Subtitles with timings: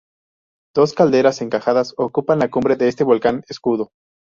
[0.73, 3.91] Dos calderas encajadas ocupan la cumbre de este volcán escudo.